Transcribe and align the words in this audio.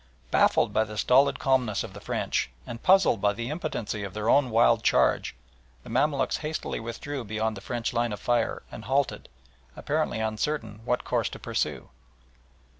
Baffled 0.31 0.73
by 0.73 0.83
the 0.83 0.97
stolid 0.97 1.37
calmness 1.37 1.83
of 1.83 1.93
the 1.93 2.01
French, 2.01 2.49
and 2.65 2.81
puzzled 2.81 3.21
by 3.21 3.33
the 3.33 3.49
impotency 3.51 4.01
of 4.03 4.15
their 4.15 4.31
own 4.31 4.49
wild 4.49 4.81
charge, 4.83 5.35
the 5.83 5.91
Mamaluks 5.91 6.37
hastily 6.37 6.79
withdrew 6.79 7.23
beyond 7.23 7.55
the 7.55 7.61
French 7.61 7.93
line 7.93 8.11
of 8.11 8.19
fire 8.19 8.63
and 8.71 8.85
halted, 8.85 9.29
apparently 9.75 10.19
uncertain 10.19 10.81
what 10.85 11.03
course 11.03 11.29
to 11.29 11.37
pursue. 11.37 11.91